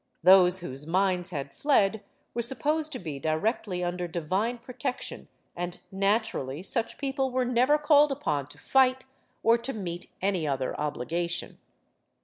Those 0.23 0.61
whose 0.61 0.87
minds 0.87 1.29
had 1.29 1.53
fled 1.53 2.03
were 2.33 2.41
supposed 2.41 2.91
to 2.93 2.97
be 2.97 3.19
directly 3.19 3.83
under 3.83 4.07
divine 4.07 4.57
protection, 4.57 5.27
and 5.55 5.77
naturally 5.91 6.63
such 6.63 6.97
people 6.97 7.29
were 7.29 7.45
never 7.45 7.77
called 7.77 8.11
upon 8.11 8.47
to 8.47 8.57
fight 8.57 9.05
or 9.43 9.59
to 9.59 9.73
meet 9.73 10.09
any 10.19 10.47
other 10.47 10.75
obligation. 10.81 11.59